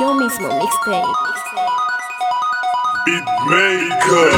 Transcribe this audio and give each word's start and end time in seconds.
Yo 0.00 0.14
mismo 0.14 0.48
mixtape. 0.48 1.04
Beatmaker. 3.04 4.30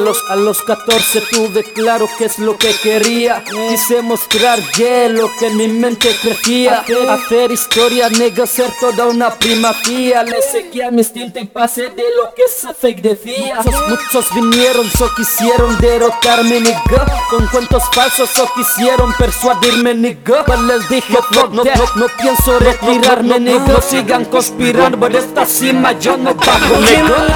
Los, 0.00 0.24
a 0.28 0.36
los 0.36 0.62
14 0.62 1.22
tuve 1.30 1.62
claro 1.62 2.08
qué 2.18 2.24
es 2.24 2.38
lo 2.38 2.56
que 2.56 2.74
quería. 2.82 3.44
Quise 3.44 4.02
mostrar 4.02 4.58
yeah, 4.76 5.08
lo 5.08 5.30
que 5.38 5.46
en 5.46 5.56
mi 5.56 5.68
mente 5.68 6.14
crecía. 6.20 6.84
Hacer. 7.10 7.50
Historia, 7.52 8.08
nega, 8.08 8.46
ser 8.46 8.70
toda 8.80 9.06
una 9.06 9.30
primacía 9.30 10.22
Le 10.22 10.40
seguía 10.42 10.90
mi 10.90 10.98
instinto 10.98 11.38
y 11.38 11.46
pasé 11.46 11.90
de 11.90 12.04
lo 12.16 12.34
que 12.34 12.42
esa 12.42 12.72
fake 12.72 13.02
decía 13.02 13.56
Muchos, 13.64 13.88
muchos 13.88 14.34
vinieron, 14.34 14.90
so 14.90 15.08
quisieron 15.14 15.78
derrotarme, 15.78 16.60
nigga 16.60 17.06
Con 17.28 17.46
cuentos 17.48 17.82
falsos, 17.92 18.30
so 18.30 18.48
quisieron 18.54 19.12
persuadirme, 19.14 19.94
nigga 19.94 20.44
Pues 20.44 20.60
les 20.60 20.88
dije, 20.88 21.12
fuck 21.30 21.50
no, 21.50 21.64
no, 21.64 21.64
no 21.64 22.06
pienso 22.20 22.58
retirarme, 22.58 23.40
nigga 23.40 23.66
No 23.66 23.80
sigan 23.80 24.24
conspirando, 24.24 24.98
por 24.98 25.14
esta 25.14 25.44
cima 25.44 25.92
yo 25.98 26.16
no 26.16 26.34
bajo, 26.34 26.76
nigga. 26.80 27.26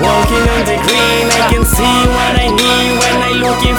Walking 0.00 0.48
on 0.48 0.64
the 0.64 0.93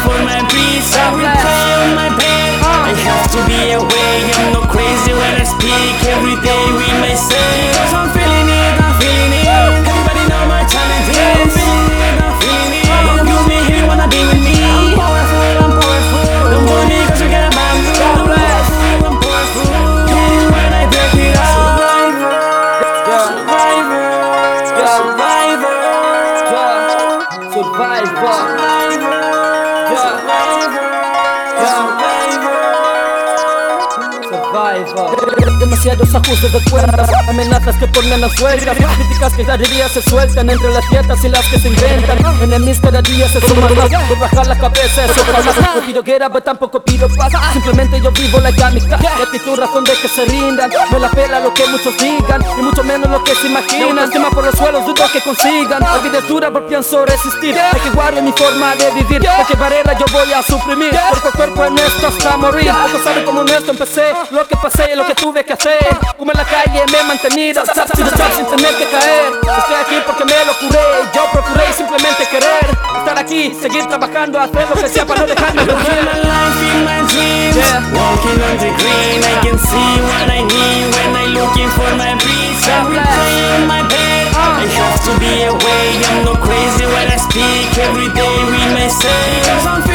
for 0.05 0.19
my 0.21 0.39
peace. 0.53 0.93
I 0.93 1.09
on 1.09 1.97
my 1.97 2.09
bed 2.13 2.61
I 2.61 2.93
have 2.93 3.25
to 3.33 3.39
be 3.49 3.73
away. 3.73 4.13
I'm 4.37 4.53
not 4.53 4.69
crazy 4.69 5.11
when 5.11 5.33
I 5.41 5.45
speak. 5.45 5.93
Every 6.05 6.37
day 6.45 6.63
with 6.77 6.95
myself 7.01 7.73
Cause 7.73 7.93
I'm 7.97 8.09
feeling 8.13 8.49
it, 8.49 8.73
I'm 8.77 8.93
feeling 9.01 9.33
it. 9.41 9.49
Everybody 9.49 10.23
know 10.29 10.43
my 10.45 10.61
is 10.61 10.77
I'm 10.77 11.01
feeling 11.57 11.97
it, 11.97 12.21
I'm 12.21 12.33
feeling 12.37 12.73
it. 12.77 12.85
You 13.73 13.85
wanna 13.89 14.07
be 14.07 14.21
with 14.29 14.41
me. 14.45 14.53
I'm 14.61 14.93
powerful, 14.93 15.65
I'm 15.65 15.73
powerful. 15.73 16.23
Don't 16.53 16.65
want 16.69 16.85
me 16.89 16.97
cause 17.09 17.21
you 17.21 17.29
got 17.33 17.49
a 17.49 17.51
bad 17.57 17.73
mood. 17.81 17.97
I'm 18.05 18.21
powerful, 18.29 19.09
I'm 19.09 19.15
powerful. 19.17 19.65
Yeah, 20.13 20.53
when 20.53 20.71
I 20.81 20.83
break 20.93 21.13
it 21.25 21.35
out 21.41 21.57
Survivor 21.57 22.37
Survivor 23.09 24.05
Survivor 24.69 25.73
Survivor 27.53 28.54
Demasiados 35.85 36.15
ajustes 36.15 36.51
de 36.51 36.71
cuentas 36.71 37.09
Amenazas 37.29 37.75
que 37.77 37.87
ponen 37.87 38.19
las 38.19 38.41
huelgas 38.41 38.75
Críticas 38.75 39.33
que 39.33 39.45
cada 39.45 39.57
día 39.57 39.87
se 39.87 40.01
sueltan 40.01 40.49
Entre 40.49 40.73
las 40.73 40.89
dietas 40.89 41.23
y 41.23 41.29
las 41.29 41.45
que 41.45 41.59
se 41.59 41.67
inventan. 41.67 42.17
Enemigos 42.41 42.79
cada 42.81 43.03
día 43.03 43.29
se 43.29 43.39
suman 43.41 43.75
más 43.75 44.07
Por 44.07 44.17
bajar 44.17 44.47
la 44.47 44.57
cabeza 44.57 45.05
eso 45.05 45.23
jamás 45.23 45.75
No 45.75 45.85
pido 45.85 46.01
guerra 46.01 46.29
pero 46.29 46.41
tampoco 46.41 46.83
pido 46.83 47.07
paz 47.09 47.33
Simplemente 47.53 48.01
yo 48.01 48.11
vivo 48.13 48.39
la 48.39 48.51
dinámica. 48.51 48.99
Y 48.99 49.21
actitud 49.21 49.59
razón 49.59 49.83
de 49.83 49.91
que 49.93 50.07
se 50.07 50.25
rindan 50.25 50.71
No 50.91 50.97
la 50.97 51.09
pela 51.11 51.39
lo 51.39 51.53
que 51.53 51.67
muchos 51.67 51.95
digan 51.99 52.43
Ni 52.57 52.63
mucho 52.63 52.83
menos 52.83 53.07
lo 53.07 53.23
que 53.23 53.35
se 53.35 53.45
imaginan. 53.45 54.09
Tema 54.09 54.31
por 54.31 54.43
los 54.43 54.55
suelos 54.55 54.87
dudo 54.87 55.05
que 55.13 55.21
consigan 55.21 55.83
es 55.83 56.27
dura 56.27 56.51
pero 56.51 56.67
pienso 56.67 57.05
resistir 57.05 57.55
Hay 57.59 57.79
que 57.79 57.91
guardar 57.91 58.23
mi 58.23 58.31
forma 58.31 58.75
de 58.75 58.89
vivir 58.89 59.21
Porque 59.37 59.55
barrera 59.55 59.95
yo 59.99 60.05
voy 60.11 60.33
a 60.33 60.41
suprimir. 60.41 60.89
Cuerpo 60.89 61.27
a 61.27 61.31
cuerpo 61.31 61.65
en 61.65 61.77
esto 61.77 62.07
hasta 62.07 62.37
morir. 62.37 62.71
Pocos 62.71 63.03
saben 63.03 63.23
cómo 63.23 63.41
en 63.41 63.49
esto 63.49 63.69
empecé 63.69 64.13
Lo 64.31 64.47
que 64.47 64.55
pasé, 64.55 64.95
lo 64.95 65.05
que 65.05 65.13
tuve 65.13 65.45
que 65.45 65.53
hacer 65.53 65.74
Como 66.17 66.31
en 66.31 66.37
la 66.37 66.45
calle 66.45 66.83
me 66.91 66.99
he 66.99 67.03
mantenido 67.03 67.63
Top 67.63 67.87
to 67.91 68.03
the 68.03 68.11
top 68.11 68.31
sin 68.35 68.45
tener 68.45 68.75
que 68.75 68.85
caer. 68.85 69.33
Estoy 69.35 69.75
aquí 69.75 69.97
porque 70.05 70.25
me 70.25 70.45
lo 70.45 70.53
curé. 70.59 70.85
Yo 71.13 71.25
procuré 71.31 71.73
simplemente 71.73 72.25
querer 72.27 72.65
Estar 72.97 73.17
aquí, 73.19 73.53
seguir 73.59 73.85
trabajando 73.87 74.39
Hacer 74.39 74.69
lo 74.69 74.75
que 74.75 74.89
sea 74.89 75.05
para 75.05 75.21
no 75.21 75.27
dejarme 75.27 75.61
Walking 75.65 75.75
vencer 75.75 76.03
my 76.03 76.19
life 76.23 76.61
in 76.71 76.79
my 76.85 76.99
dreams. 77.11 77.55
Yeah. 77.55 77.79
Walking 77.93 78.39
on 78.47 78.57
the 78.57 78.71
green 78.79 79.19
I 79.23 79.35
can 79.43 79.57
see 79.59 79.93
what 80.07 80.27
I 80.29 80.41
need 80.43 80.85
When 80.95 81.11
I 81.15 81.25
looking 81.33 81.69
for 81.77 81.91
my 81.95 82.15
peace 82.19 82.67
I 82.67 82.83
will 82.87 82.99
pray 82.99 83.37
on 83.55 83.67
my 83.67 83.81
bed 83.87 84.27
I 84.35 84.67
have 84.67 84.99
to 85.05 85.11
be 85.19 85.43
away 85.43 85.85
I'm 86.09 86.25
not 86.25 86.41
crazy 86.41 86.85
when 86.85 87.07
I 87.11 87.17
speak. 87.17 87.77
Every 87.77 88.09
day 88.13 88.35
with 88.49 88.71
myself 88.73 89.94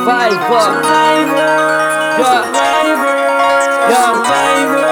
Survivor. 0.00 0.64
Survivor. 0.64 1.52
Yeah. 2.16 2.40
Survivor 4.00 4.88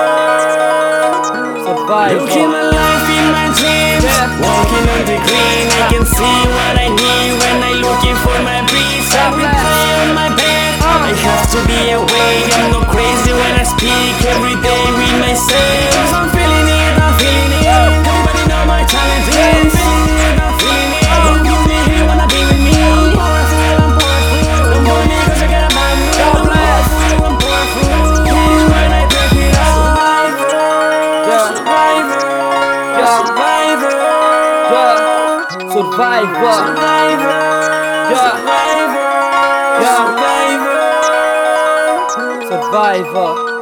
Survivor 1.65 2.21
Looking 2.21 2.53
my 2.53 2.69
life 2.69 3.09
in 3.09 3.25
my 3.33 3.49
dreams. 3.57 4.05
Walking 4.37 4.85
on 4.85 5.03
the 5.09 5.17
green 5.25 5.65
I 5.81 5.89
can 5.89 6.05
see 6.05 6.39
what 6.53 6.77
I 6.77 6.93
need 6.93 7.31
When 7.41 7.57
I 7.57 7.73
looking 7.81 8.21
for 8.21 8.37
my 8.45 8.61
peace 8.69 9.09
I 9.17 9.33
will 9.33 9.49
pray 9.49 9.89
on 10.05 10.13
my 10.13 10.29
bed. 10.37 10.77
Uh. 10.85 11.09
I 11.09 11.17
have 11.17 11.49
to 11.57 11.59
be 11.65 11.97
away 11.97 12.45
I'm 12.61 12.77
not 12.77 12.93
crazy 12.93 13.33
when 13.33 13.53
I 13.57 13.65
speak. 13.65 14.13
Every 14.29 14.61
day 14.61 14.85
with 14.93 15.17
myself 15.25 15.98
Survivor. 32.99 33.93
Survivor. 35.71 36.53
Survivor. 36.75 37.49
Survivor. 38.11 38.99
Survivor. 40.09 40.79
Survivor 42.49 43.58